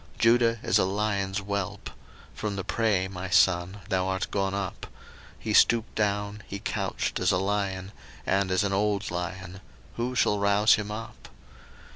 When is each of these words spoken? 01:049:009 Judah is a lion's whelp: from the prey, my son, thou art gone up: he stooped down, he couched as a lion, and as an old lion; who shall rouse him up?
01:049:009 0.15 0.19
Judah 0.19 0.59
is 0.63 0.77
a 0.79 0.83
lion's 0.83 1.37
whelp: 1.41 1.91
from 2.33 2.55
the 2.55 2.63
prey, 2.63 3.07
my 3.07 3.29
son, 3.29 3.81
thou 3.89 4.07
art 4.07 4.31
gone 4.31 4.55
up: 4.55 4.87
he 5.37 5.53
stooped 5.53 5.93
down, 5.93 6.41
he 6.47 6.57
couched 6.57 7.19
as 7.19 7.31
a 7.31 7.37
lion, 7.37 7.91
and 8.25 8.49
as 8.49 8.63
an 8.63 8.73
old 8.73 9.11
lion; 9.11 9.61
who 9.97 10.15
shall 10.15 10.39
rouse 10.39 10.73
him 10.73 10.89
up? 10.89 11.29